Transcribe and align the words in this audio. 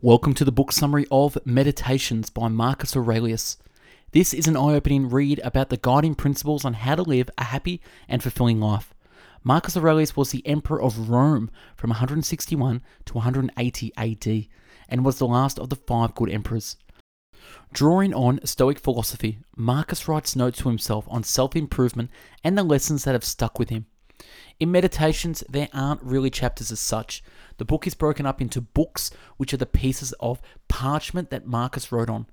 Welcome 0.00 0.32
to 0.34 0.44
the 0.44 0.52
book 0.52 0.70
summary 0.70 1.06
of 1.10 1.44
Meditations 1.44 2.30
by 2.30 2.46
Marcus 2.46 2.96
Aurelius. 2.96 3.56
This 4.12 4.32
is 4.32 4.46
an 4.46 4.56
eye 4.56 4.74
opening 4.74 5.10
read 5.10 5.40
about 5.42 5.70
the 5.70 5.76
guiding 5.76 6.14
principles 6.14 6.64
on 6.64 6.74
how 6.74 6.94
to 6.94 7.02
live 7.02 7.28
a 7.36 7.42
happy 7.42 7.80
and 8.08 8.22
fulfilling 8.22 8.60
life. 8.60 8.94
Marcus 9.42 9.76
Aurelius 9.76 10.16
was 10.16 10.30
the 10.30 10.46
emperor 10.46 10.80
of 10.80 11.10
Rome 11.10 11.50
from 11.74 11.90
161 11.90 12.80
to 13.06 13.14
180 13.14 13.92
AD 13.96 14.46
and 14.88 15.04
was 15.04 15.18
the 15.18 15.26
last 15.26 15.58
of 15.58 15.68
the 15.68 15.74
five 15.74 16.14
good 16.14 16.30
emperors. 16.30 16.76
Drawing 17.72 18.14
on 18.14 18.38
Stoic 18.46 18.78
philosophy, 18.78 19.40
Marcus 19.56 20.06
writes 20.06 20.36
notes 20.36 20.58
to 20.60 20.68
himself 20.68 21.06
on 21.10 21.24
self 21.24 21.56
improvement 21.56 22.12
and 22.44 22.56
the 22.56 22.62
lessons 22.62 23.02
that 23.02 23.16
have 23.16 23.24
stuck 23.24 23.58
with 23.58 23.70
him. 23.70 23.86
In 24.58 24.72
Meditations, 24.72 25.44
there 25.48 25.68
aren't 25.72 26.02
really 26.02 26.30
chapters 26.30 26.72
as 26.72 26.80
such. 26.80 27.22
The 27.58 27.64
book 27.64 27.86
is 27.86 27.94
broken 27.94 28.26
up 28.26 28.40
into 28.40 28.60
books, 28.60 29.10
which 29.36 29.54
are 29.54 29.58
the 29.58 29.66
pieces 29.66 30.12
of 30.20 30.42
parchment 30.68 31.30
that 31.30 31.46
Marcus 31.46 31.92
wrote 31.92 32.10
on. 32.10 32.26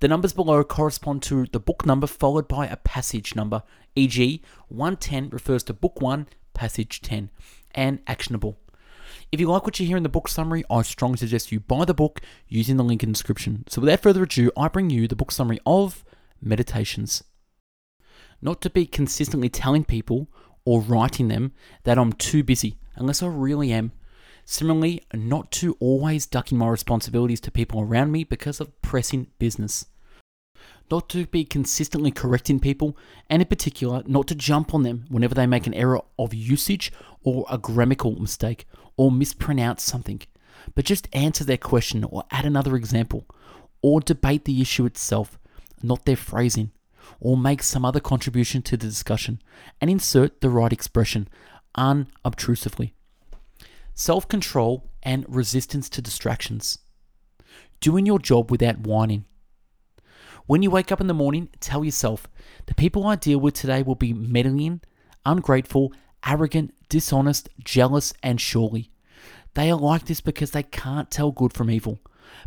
The 0.00 0.08
numbers 0.08 0.32
below 0.32 0.64
correspond 0.64 1.22
to 1.24 1.46
the 1.46 1.60
book 1.60 1.86
number 1.86 2.06
followed 2.06 2.48
by 2.48 2.66
a 2.66 2.76
passage 2.76 3.34
number, 3.34 3.62
e.g., 3.94 4.42
110 4.68 5.30
refers 5.30 5.62
to 5.64 5.72
book 5.72 6.00
1, 6.00 6.26
passage 6.54 7.00
10, 7.00 7.30
and 7.74 8.00
actionable. 8.06 8.58
If 9.30 9.40
you 9.40 9.48
like 9.48 9.64
what 9.64 9.78
you 9.80 9.86
hear 9.86 9.96
in 9.96 10.02
the 10.02 10.08
book 10.08 10.28
summary, 10.28 10.64
I 10.70 10.82
strongly 10.82 11.18
suggest 11.18 11.52
you 11.52 11.60
buy 11.60 11.84
the 11.84 11.94
book 11.94 12.20
using 12.48 12.76
the 12.76 12.84
link 12.84 13.02
in 13.02 13.10
the 13.10 13.14
description. 13.14 13.64
So 13.68 13.80
without 13.80 14.00
further 14.00 14.24
ado, 14.24 14.50
I 14.56 14.68
bring 14.68 14.90
you 14.90 15.08
the 15.08 15.16
book 15.16 15.30
summary 15.30 15.60
of 15.64 16.04
Meditations. 16.40 17.22
Not 18.40 18.60
to 18.62 18.70
be 18.70 18.86
consistently 18.86 19.48
telling 19.48 19.84
people 19.84 20.28
or 20.64 20.80
writing 20.80 21.28
them 21.28 21.52
that 21.84 21.98
I'm 21.98 22.12
too 22.12 22.42
busy, 22.42 22.76
unless 22.96 23.22
I 23.22 23.26
really 23.26 23.72
am. 23.72 23.92
Similarly, 24.44 25.02
not 25.14 25.50
to 25.52 25.76
always 25.80 26.26
ducking 26.26 26.58
my 26.58 26.68
responsibilities 26.68 27.40
to 27.42 27.50
people 27.50 27.80
around 27.80 28.10
me 28.12 28.24
because 28.24 28.60
of 28.60 28.80
pressing 28.82 29.28
business. 29.38 29.86
Not 30.90 31.08
to 31.10 31.26
be 31.26 31.44
consistently 31.44 32.10
correcting 32.10 32.60
people, 32.60 32.96
and 33.30 33.40
in 33.40 33.48
particular, 33.48 34.02
not 34.06 34.26
to 34.28 34.34
jump 34.34 34.74
on 34.74 34.82
them 34.82 35.04
whenever 35.08 35.34
they 35.34 35.46
make 35.46 35.66
an 35.66 35.74
error 35.74 36.02
of 36.18 36.34
usage 36.34 36.92
or 37.22 37.46
a 37.50 37.56
grammatical 37.56 38.20
mistake 38.20 38.66
or 38.96 39.10
mispronounce 39.10 39.82
something, 39.82 40.20
but 40.74 40.84
just 40.84 41.08
answer 41.12 41.44
their 41.44 41.56
question 41.56 42.04
or 42.04 42.24
add 42.30 42.44
another 42.44 42.76
example, 42.76 43.26
or 43.80 44.00
debate 44.00 44.44
the 44.44 44.60
issue 44.60 44.84
itself, 44.84 45.38
not 45.82 46.04
their 46.04 46.16
phrasing 46.16 46.72
or 47.20 47.36
make 47.36 47.62
some 47.62 47.84
other 47.84 48.00
contribution 48.00 48.62
to 48.62 48.76
the 48.76 48.86
discussion 48.86 49.40
and 49.80 49.90
insert 49.90 50.40
the 50.40 50.50
right 50.50 50.72
expression 50.72 51.28
unobtrusively. 51.76 52.94
Self 53.94 54.26
control 54.28 54.90
and 55.02 55.24
resistance 55.28 55.88
to 55.90 56.02
distractions. 56.02 56.78
Doing 57.80 58.06
your 58.06 58.18
job 58.18 58.50
without 58.50 58.80
whining. 58.80 59.24
When 60.46 60.62
you 60.62 60.70
wake 60.70 60.90
up 60.90 61.00
in 61.00 61.06
the 61.06 61.14
morning, 61.14 61.48
tell 61.60 61.84
yourself 61.84 62.26
the 62.66 62.74
people 62.74 63.06
I 63.06 63.16
deal 63.16 63.38
with 63.38 63.54
today 63.54 63.82
will 63.82 63.94
be 63.94 64.12
meddling, 64.12 64.80
ungrateful, 65.24 65.92
arrogant, 66.26 66.74
dishonest, 66.88 67.48
jealous, 67.64 68.12
and 68.22 68.40
surely. 68.40 68.90
They 69.54 69.70
are 69.70 69.78
like 69.78 70.06
this 70.06 70.20
because 70.20 70.52
they 70.52 70.62
can't 70.62 71.10
tell 71.10 71.30
good 71.30 71.52
from 71.52 71.70
evil. 71.70 72.00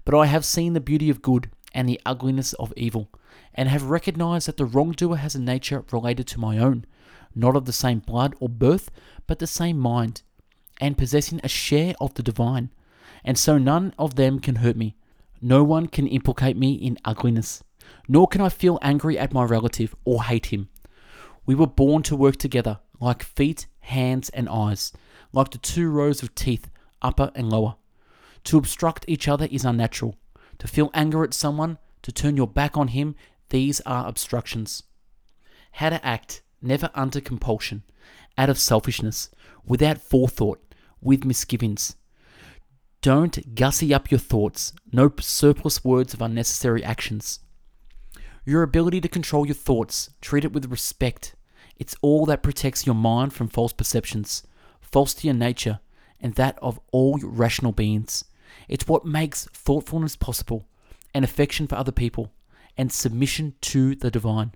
But 0.03 0.15
I 0.15 0.25
have 0.25 0.45
seen 0.45 0.73
the 0.73 0.79
beauty 0.79 1.09
of 1.09 1.21
good 1.21 1.49
and 1.75 1.87
the 1.87 2.01
ugliness 2.05 2.53
of 2.53 2.73
evil, 2.75 3.09
and 3.53 3.69
have 3.69 3.83
recognized 3.83 4.47
that 4.47 4.57
the 4.57 4.65
wrongdoer 4.65 5.17
has 5.17 5.35
a 5.35 5.39
nature 5.39 5.83
related 5.91 6.25
to 6.25 6.39
my 6.39 6.57
own, 6.57 6.85
not 7.35 7.55
of 7.55 7.65
the 7.65 7.73
same 7.73 7.99
blood 7.99 8.33
or 8.39 8.49
birth, 8.49 8.89
but 9.27 9.37
the 9.37 9.45
same 9.45 9.77
mind, 9.77 10.23
and 10.79 10.97
possessing 10.97 11.41
a 11.43 11.49
share 11.49 11.93
of 11.99 12.13
the 12.15 12.23
divine. 12.23 12.71
And 13.23 13.37
so 13.37 13.57
none 13.57 13.93
of 13.99 14.15
them 14.15 14.39
can 14.39 14.55
hurt 14.55 14.77
me. 14.77 14.95
No 15.41 15.63
one 15.63 15.87
can 15.87 16.07
implicate 16.07 16.57
me 16.57 16.73
in 16.73 16.97
ugliness, 17.03 17.63
nor 18.07 18.27
can 18.27 18.41
I 18.41 18.49
feel 18.49 18.79
angry 18.81 19.19
at 19.19 19.33
my 19.33 19.43
relative 19.43 19.93
or 20.05 20.23
hate 20.23 20.47
him. 20.47 20.69
We 21.45 21.55
were 21.55 21.67
born 21.67 22.03
to 22.03 22.15
work 22.15 22.37
together, 22.37 22.79
like 22.99 23.21
feet, 23.21 23.67
hands, 23.81 24.29
and 24.29 24.47
eyes, 24.47 24.93
like 25.33 25.51
the 25.51 25.57
two 25.57 25.89
rows 25.89 26.23
of 26.23 26.33
teeth, 26.33 26.69
upper 27.01 27.31
and 27.35 27.49
lower. 27.49 27.75
To 28.45 28.57
obstruct 28.57 29.05
each 29.07 29.27
other 29.27 29.47
is 29.51 29.65
unnatural, 29.65 30.15
to 30.59 30.67
feel 30.67 30.91
anger 30.93 31.23
at 31.23 31.33
someone, 31.33 31.77
to 32.01 32.11
turn 32.11 32.37
your 32.37 32.47
back 32.47 32.77
on 32.77 32.89
him, 32.89 33.15
these 33.49 33.81
are 33.81 34.07
obstructions. 34.07 34.83
How 35.71 35.89
to 35.89 36.05
act, 36.05 36.41
never 36.61 36.89
under 36.93 37.19
compulsion, 37.21 37.83
out 38.37 38.49
of 38.49 38.59
selfishness, 38.59 39.29
without 39.65 39.97
forethought, 39.97 40.61
with 41.01 41.25
misgivings. 41.25 41.95
Don't 43.01 43.55
gussy 43.55 43.93
up 43.93 44.09
your 44.09 44.19
thoughts, 44.19 44.73
no 44.91 45.11
surplus 45.19 45.83
words 45.83 46.13
of 46.13 46.21
unnecessary 46.21 46.83
actions. 46.83 47.39
Your 48.45 48.63
ability 48.63 49.01
to 49.01 49.07
control 49.07 49.45
your 49.45 49.55
thoughts, 49.55 50.09
treat 50.21 50.45
it 50.45 50.53
with 50.53 50.71
respect. 50.71 51.35
It's 51.77 51.95
all 52.01 52.25
that 52.25 52.43
protects 52.43 52.85
your 52.85 52.95
mind 52.95 53.33
from 53.33 53.47
false 53.47 53.73
perceptions, 53.73 54.43
false 54.81 55.13
to 55.15 55.27
your 55.27 55.35
nature, 55.35 55.79
and 56.19 56.33
that 56.35 56.57
of 56.61 56.79
all 56.91 57.19
rational 57.21 57.71
beings. 57.71 58.23
It's 58.67 58.87
what 58.87 59.05
makes 59.05 59.45
thoughtfulness 59.45 60.15
possible, 60.15 60.67
and 61.13 61.23
affection 61.23 61.67
for 61.67 61.75
other 61.75 61.91
people, 61.91 62.33
and 62.77 62.91
submission 62.91 63.55
to 63.61 63.95
the 63.95 64.11
divine. 64.11 64.53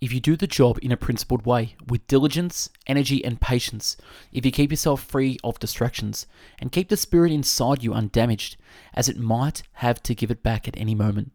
If 0.00 0.12
you 0.12 0.20
do 0.20 0.36
the 0.36 0.46
job 0.46 0.78
in 0.82 0.92
a 0.92 0.96
principled 0.96 1.46
way, 1.46 1.76
with 1.88 2.06
diligence, 2.06 2.68
energy, 2.86 3.24
and 3.24 3.40
patience, 3.40 3.96
if 4.30 4.44
you 4.44 4.52
keep 4.52 4.70
yourself 4.70 5.02
free 5.02 5.38
of 5.42 5.58
distractions, 5.58 6.26
and 6.58 6.70
keep 6.70 6.88
the 6.88 6.96
spirit 6.96 7.32
inside 7.32 7.82
you 7.82 7.94
undamaged, 7.94 8.56
as 8.94 9.08
it 9.08 9.18
might 9.18 9.62
have 9.74 10.02
to 10.02 10.14
give 10.14 10.30
it 10.30 10.42
back 10.42 10.68
at 10.68 10.76
any 10.76 10.94
moment, 10.94 11.32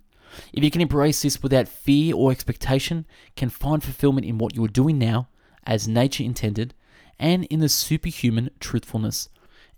if 0.53 0.63
you 0.63 0.69
can 0.69 0.81
embrace 0.81 1.22
this 1.22 1.41
without 1.41 1.67
fear 1.67 2.13
or 2.16 2.31
expectation, 2.31 3.05
can 3.35 3.49
find 3.49 3.84
fulfillment 3.84 4.25
in 4.25 4.38
what 4.38 4.55
you 4.55 4.63
are 4.63 4.69
doing 4.69 4.97
now, 4.97 5.29
as 5.63 5.88
nature 5.88 6.23
intended, 6.23 6.73
and 7.19 7.45
in 7.45 7.59
the 7.59 7.69
superhuman 7.69 8.49
truthfulness 8.59 9.29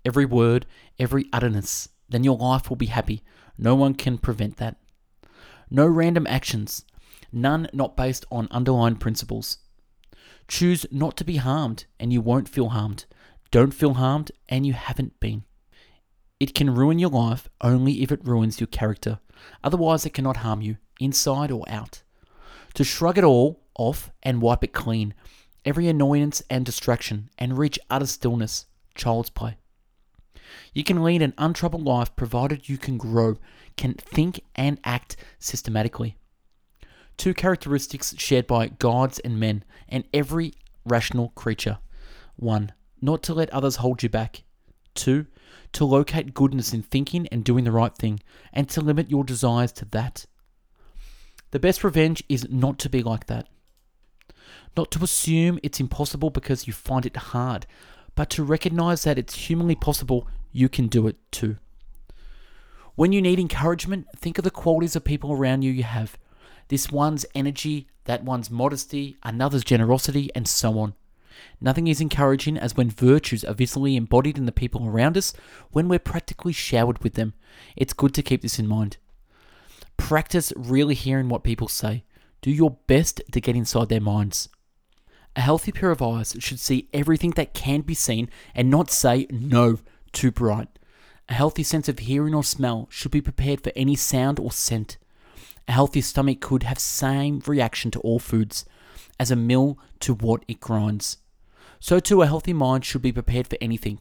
every 0.04 0.24
word, 0.24 0.66
every 0.98 1.26
utterance, 1.32 1.88
then 2.08 2.24
your 2.24 2.36
life 2.36 2.68
will 2.68 2.76
be 2.76 2.86
happy. 2.86 3.22
No 3.56 3.74
one 3.74 3.94
can 3.94 4.18
prevent 4.18 4.56
that. 4.56 4.76
No 5.70 5.86
random 5.86 6.26
actions, 6.26 6.84
none 7.32 7.68
not 7.72 7.96
based 7.96 8.24
on 8.30 8.48
underlying 8.50 8.96
principles. 8.96 9.58
Choose 10.48 10.84
not 10.90 11.16
to 11.16 11.24
be 11.24 11.36
harmed, 11.36 11.84
and 12.00 12.12
you 12.12 12.20
won't 12.20 12.48
feel 12.48 12.70
harmed. 12.70 13.04
Don't 13.50 13.72
feel 13.72 13.94
harmed, 13.94 14.32
and 14.48 14.66
you 14.66 14.72
haven't 14.72 15.20
been. 15.20 15.44
It 16.40 16.54
can 16.54 16.74
ruin 16.74 16.98
your 16.98 17.10
life 17.10 17.48
only 17.60 18.02
if 18.02 18.10
it 18.10 18.24
ruins 18.26 18.58
your 18.58 18.66
character. 18.66 19.20
Otherwise, 19.62 20.04
it 20.04 20.14
cannot 20.14 20.38
harm 20.38 20.60
you, 20.60 20.78
inside 20.98 21.50
or 21.50 21.64
out. 21.68 22.02
To 22.74 22.84
shrug 22.84 23.18
it 23.18 23.24
all 23.24 23.60
off 23.76 24.10
and 24.22 24.42
wipe 24.42 24.64
it 24.64 24.72
clean, 24.72 25.14
every 25.64 25.86
annoyance 25.86 26.42
and 26.50 26.66
distraction, 26.66 27.30
and 27.38 27.58
reach 27.58 27.78
utter 27.88 28.06
stillness, 28.06 28.66
child's 28.94 29.30
play. 29.30 29.56
You 30.72 30.84
can 30.84 31.02
lead 31.02 31.22
an 31.22 31.34
untroubled 31.38 31.82
life 31.82 32.14
provided 32.16 32.68
you 32.68 32.78
can 32.78 32.96
grow, 32.96 33.38
can 33.76 33.94
think 33.94 34.40
and 34.54 34.78
act 34.84 35.16
systematically. 35.38 36.16
Two 37.16 37.34
characteristics 37.34 38.14
shared 38.18 38.46
by 38.46 38.68
gods 38.68 39.18
and 39.18 39.38
men 39.38 39.64
and 39.88 40.04
every 40.14 40.54
rational 40.84 41.30
creature. 41.30 41.78
1. 42.36 42.72
Not 43.02 43.22
to 43.24 43.34
let 43.34 43.50
others 43.50 43.76
hold 43.76 44.02
you 44.02 44.08
back. 44.08 44.42
2. 44.94 45.26
To 45.74 45.84
locate 45.84 46.34
goodness 46.34 46.72
in 46.72 46.82
thinking 46.82 47.26
and 47.28 47.44
doing 47.44 47.64
the 47.64 47.72
right 47.72 47.94
thing, 47.94 48.20
and 48.52 48.68
to 48.70 48.80
limit 48.80 49.10
your 49.10 49.24
desires 49.24 49.72
to 49.72 49.84
that. 49.86 50.26
The 51.50 51.60
best 51.60 51.84
revenge 51.84 52.22
is 52.28 52.48
not 52.48 52.78
to 52.80 52.88
be 52.88 53.02
like 53.02 53.26
that. 53.26 53.48
Not 54.76 54.90
to 54.92 55.04
assume 55.04 55.58
it's 55.62 55.80
impossible 55.80 56.30
because 56.30 56.66
you 56.66 56.72
find 56.72 57.04
it 57.04 57.16
hard, 57.16 57.66
but 58.20 58.28
to 58.28 58.44
recognize 58.44 59.04
that 59.04 59.16
it's 59.16 59.48
humanly 59.48 59.74
possible 59.74 60.28
you 60.52 60.68
can 60.68 60.88
do 60.88 61.06
it 61.06 61.16
too. 61.32 61.56
When 62.94 63.12
you 63.12 63.22
need 63.22 63.38
encouragement, 63.40 64.08
think 64.14 64.36
of 64.36 64.44
the 64.44 64.50
qualities 64.50 64.94
of 64.94 65.04
people 65.04 65.32
around 65.32 65.62
you 65.62 65.72
you 65.72 65.84
have. 65.84 66.18
This 66.68 66.92
one's 66.92 67.24
energy, 67.34 67.88
that 68.04 68.22
one's 68.22 68.50
modesty, 68.50 69.16
another's 69.22 69.64
generosity, 69.64 70.28
and 70.34 70.46
so 70.46 70.78
on. 70.78 70.92
Nothing 71.62 71.86
is 71.86 72.02
encouraging 72.02 72.58
as 72.58 72.76
when 72.76 72.90
virtues 72.90 73.42
are 73.42 73.54
visibly 73.54 73.96
embodied 73.96 74.36
in 74.36 74.44
the 74.44 74.52
people 74.52 74.86
around 74.86 75.16
us, 75.16 75.32
when 75.70 75.88
we're 75.88 75.98
practically 75.98 76.52
showered 76.52 77.02
with 77.02 77.14
them. 77.14 77.32
It's 77.74 77.94
good 77.94 78.12
to 78.12 78.22
keep 78.22 78.42
this 78.42 78.58
in 78.58 78.66
mind. 78.66 78.98
Practice 79.96 80.52
really 80.56 80.94
hearing 80.94 81.30
what 81.30 81.42
people 81.42 81.68
say. 81.68 82.04
Do 82.42 82.50
your 82.50 82.76
best 82.86 83.22
to 83.32 83.40
get 83.40 83.56
inside 83.56 83.88
their 83.88 83.98
minds. 83.98 84.50
A 85.36 85.40
healthy 85.40 85.72
pair 85.72 85.90
of 85.90 86.02
eyes 86.02 86.36
should 86.38 86.58
see 86.58 86.88
everything 86.92 87.30
that 87.32 87.54
can 87.54 87.82
be 87.82 87.94
seen 87.94 88.28
and 88.54 88.70
not 88.70 88.90
say 88.90 89.26
no 89.30 89.78
too 90.12 90.30
bright. 90.30 90.68
A 91.28 91.34
healthy 91.34 91.62
sense 91.62 91.88
of 91.88 92.00
hearing 92.00 92.34
or 92.34 92.42
smell 92.42 92.88
should 92.90 93.12
be 93.12 93.20
prepared 93.20 93.62
for 93.62 93.72
any 93.76 93.94
sound 93.94 94.40
or 94.40 94.50
scent. 94.50 94.98
A 95.68 95.72
healthy 95.72 96.00
stomach 96.00 96.40
could 96.40 96.64
have 96.64 96.78
same 96.78 97.42
reaction 97.46 97.90
to 97.92 98.00
all 98.00 98.18
foods 98.18 98.64
as 99.20 99.30
a 99.30 99.36
mill 99.36 99.78
to 100.00 100.14
what 100.14 100.44
it 100.48 100.58
grinds. 100.60 101.18
So 101.78 102.00
too 102.00 102.22
a 102.22 102.26
healthy 102.26 102.52
mind 102.52 102.84
should 102.84 103.02
be 103.02 103.12
prepared 103.12 103.46
for 103.46 103.56
anything. 103.60 104.00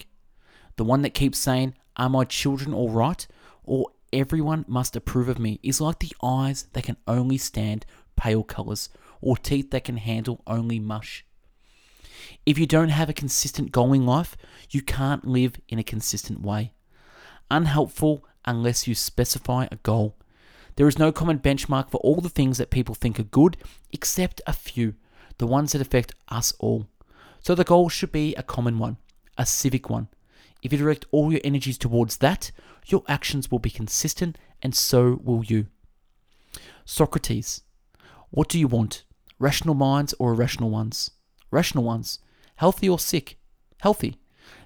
The 0.78 0.84
one 0.84 1.04
that 1.04 1.14
keeps 1.14 1.38
saying, 1.38 1.76
Are 1.96 2.10
my 2.10 2.24
children 2.24 2.74
all 2.74 2.90
right? 2.90 3.28
or 3.70 3.92
everyone 4.12 4.66
must 4.68 4.96
approve 4.96 5.30
of 5.30 5.38
me 5.38 5.60
is 5.62 5.80
like 5.80 6.00
the 6.00 6.12
eyes 6.24 6.66
that 6.74 6.84
can 6.84 6.98
only 7.08 7.38
stand 7.38 7.86
pale 8.16 8.44
colours 8.44 8.90
or 9.22 9.38
teeth 9.38 9.72
that 9.72 9.84
can 9.84 9.98
handle 9.98 10.42
only 10.48 10.80
mush. 10.80 11.26
If 12.46 12.58
you 12.58 12.66
don't 12.66 12.90
have 12.90 13.10
a 13.10 13.14
consistent 13.14 13.72
goal 13.72 13.94
in 13.94 14.06
life, 14.06 14.38
you 14.70 14.82
can't 14.82 15.26
live 15.26 15.56
in 15.68 15.80
a 15.80 15.84
consistent 15.84 16.42
way. 16.42 16.74
Unhelpful 17.52 18.26
unless 18.46 18.88
you 18.88 18.96
specify 18.96 19.68
a 19.72 19.78
goal. 19.78 20.16
There 20.76 20.88
is 20.88 21.00
no 21.00 21.12
common 21.12 21.40
benchmark 21.40 21.90
for 21.90 21.98
all 21.98 22.22
the 22.22 22.30
things 22.30 22.58
that 22.58 22.70
people 22.70 22.96
think 22.96 23.20
are 23.20 23.24
good, 23.24 23.58
except 23.92 24.42
a 24.48 24.54
few, 24.54 24.96
the 25.38 25.48
ones 25.48 25.74
that 25.74 25.82
affect 25.82 26.14
us 26.30 26.54
all. 26.60 26.88
So 27.42 27.56
the 27.56 27.64
goal 27.64 27.90
should 27.90 28.12
be 28.12 28.36
a 28.36 28.44
common 28.44 28.80
one, 28.80 28.98
a 29.38 29.46
civic 29.46 29.90
one. 29.90 30.08
If 30.62 30.72
you 30.72 30.78
direct 30.78 31.06
all 31.12 31.32
your 31.32 31.42
energies 31.44 31.78
towards 31.78 32.18
that, 32.18 32.52
your 32.86 33.04
actions 33.08 33.52
will 33.52 33.60
be 33.60 33.70
consistent, 33.70 34.38
and 34.62 34.76
so 34.76 35.20
will 35.24 35.44
you. 35.44 35.68
Socrates, 36.86 37.62
what 38.30 38.50
do 38.50 38.60
you 38.60 38.68
want? 38.68 39.04
Rational 39.40 39.74
minds 39.74 40.14
or 40.20 40.34
irrational 40.34 40.70
ones? 40.70 41.12
Rational 41.50 41.84
ones. 41.84 42.20
Healthy 42.58 42.90
or 42.90 43.00
sick? 43.00 43.38
Healthy. 43.82 44.18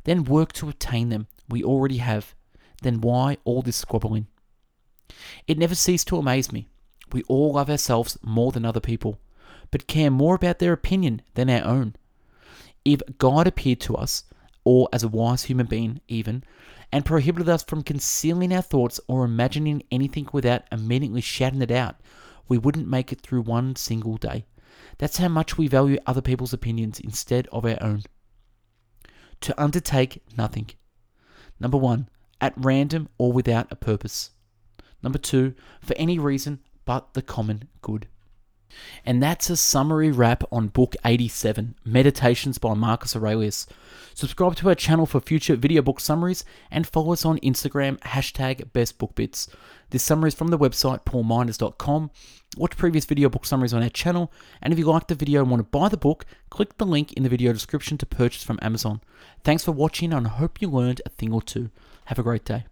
Then 0.04 0.24
work 0.24 0.52
to 0.54 0.70
attain 0.70 1.10
them. 1.10 1.28
We 1.48 1.64
already 1.64 1.98
have. 1.98 2.34
Then 2.82 3.00
why 3.00 3.38
all 3.44 3.62
this 3.62 3.76
squabbling? 3.76 4.28
It 5.48 5.60
never 5.60 5.76
ceased 5.76 6.08
to 6.08 6.18
amaze 6.18 6.52
me. 6.52 6.68
We 7.12 7.22
all 7.28 7.54
love 7.54 7.70
ourselves 7.70 8.18
more 8.24 8.52
than 8.52 8.66
other 8.66 8.80
people, 8.80 9.20
but 9.70 9.88
care 9.88 10.10
more 10.10 10.36
about 10.36 10.58
their 10.60 10.74
opinion 10.74 11.22
than 11.36 11.50
our 11.50 11.64
own. 11.64 11.96
If 12.84 13.02
God 13.20 13.46
appeared 13.46 13.80
to 13.82 13.96
us, 13.96 14.24
or 14.64 14.90
as 14.92 15.04
a 15.04 15.08
wise 15.08 15.44
human 15.44 15.68
being 15.68 16.02
even, 16.08 16.44
and 16.92 17.06
prohibited 17.06 17.48
us 17.48 17.64
from 17.64 17.84
concealing 17.84 18.54
our 18.54 18.62
thoughts 18.62 19.00
or 19.08 19.24
imagining 19.24 19.84
anything 19.92 20.28
without 20.34 20.64
immediately 20.72 21.22
shouting 21.22 21.62
it 21.62 21.72
out, 21.72 21.98
we 22.48 22.58
wouldn't 22.58 22.88
make 22.88 23.12
it 23.12 23.22
through 23.22 23.42
one 23.42 23.76
single 23.76 24.18
day. 24.18 24.46
That's 24.98 25.18
how 25.18 25.28
much 25.28 25.58
we 25.58 25.68
value 25.68 25.98
other 26.06 26.22
people's 26.22 26.54
opinions 26.54 27.00
instead 27.00 27.48
of 27.48 27.66
our 27.66 27.82
own. 27.82 28.04
To 29.42 29.62
undertake 29.62 30.22
nothing. 30.38 30.70
Number 31.60 31.78
one, 31.78 32.10
at 32.40 32.54
random 32.58 33.10
or 33.18 33.32
without 33.34 33.72
a 33.72 33.76
purpose. 33.76 34.32
Number 35.02 35.18
two, 35.20 35.54
for 35.82 35.96
any 35.98 36.18
reason 36.20 36.60
but 36.86 37.14
the 37.14 37.22
common 37.22 37.70
good. 37.82 38.08
And 39.06 39.22
that's 39.22 39.50
a 39.50 39.58
summary 39.58 40.12
wrap 40.12 40.44
on 40.52 40.68
Book 40.68 40.96
87 41.06 41.76
Meditations 41.86 42.58
by 42.58 42.74
Marcus 42.74 43.16
Aurelius. 43.16 43.68
Subscribe 44.14 44.56
to 44.58 44.70
our 44.70 44.76
channel 44.76 45.06
for 45.06 45.20
future 45.20 45.56
video 45.56 45.82
book 45.82 46.00
summaries 46.00 46.46
and 46.72 46.88
follow 46.88 47.14
us 47.14 47.26
on 47.26 47.40
Instagram, 47.40 48.00
hashtag 48.00 48.72
bestbookbits. 48.72 49.48
This 49.90 50.04
summary 50.04 50.30
is 50.30 50.36
from 50.36 50.48
the 50.48 50.58
website 50.58 51.04
paulminors.com. 51.06 52.12
Watch 52.58 52.78
previous 52.78 53.06
video 53.06 53.30
book 53.30 53.46
summaries 53.46 53.74
on 53.74 53.82
our 53.82 53.90
channel, 53.90 54.32
and 54.62 54.72
if 54.72 54.78
you 54.78 54.86
like 54.86 55.08
the 55.08 55.16
video 55.16 55.42
and 55.42 55.50
want 55.50 55.60
to 55.62 55.70
buy 55.70 55.90
the 55.90 55.98
book, 55.98 56.26
click 56.52 56.78
the 56.78 56.86
link 56.86 57.12
in 57.14 57.24
the 57.24 57.30
video 57.30 57.52
description 57.52 57.98
to 57.98 58.06
purchase 58.06 58.44
from 58.44 58.60
Amazon. 58.62 59.02
Thanks 59.44 59.64
for 59.64 59.72
watching, 59.72 60.14
and 60.14 60.28
I 60.28 60.30
hope 60.30 60.62
you 60.62 60.70
learned 60.70 61.02
a 61.06 61.10
thing 61.10 61.34
or 61.34 61.42
two. 61.42 61.72
Have 62.06 62.20
a 62.20 62.24
great 62.24 62.46
day. 62.46 62.66